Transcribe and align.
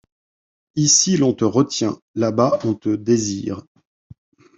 Ici, 0.77 1.15
l’on 1.17 1.33
te 1.35 1.45
retient; 1.45 1.99
là-bas, 2.15 2.57
on 2.63 2.73
te 2.73 2.89
désire. 2.95 3.61